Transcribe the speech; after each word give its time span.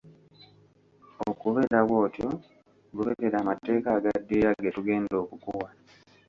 Okubeera 1.29 1.79
bw'otyo, 1.87 2.29
goberera 2.95 3.37
amateeka 3.43 3.87
agaddirira 3.97 4.49
ge 4.61 4.69
tugenda 4.75 5.13
okukuwa. 5.23 5.67